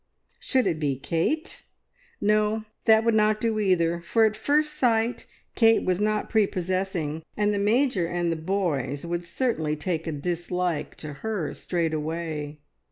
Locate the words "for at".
4.01-4.35